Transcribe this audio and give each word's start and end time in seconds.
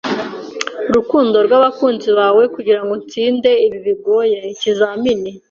rukundo 0.95 1.37
rw'abakunzi 1.45 2.09
bawe 2.17 2.43
kugirango 2.55 2.91
utsinde 2.99 3.51
ibi 3.65 3.77
bigoye 3.87 4.39
ikizamini… 4.53 5.31